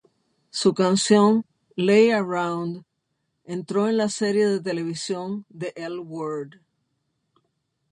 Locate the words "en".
3.87-3.97